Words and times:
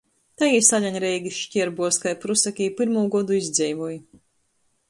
Tai 0.43 0.47
jī 0.51 0.61
salein 0.67 0.97
Reigys 1.03 1.37
škierbuos 1.41 2.01
kai 2.05 2.15
prusaki 2.25 2.67
i 2.69 2.73
pyrmū 2.81 3.07
godu 3.17 3.39
izdzeivoj. 3.43 3.95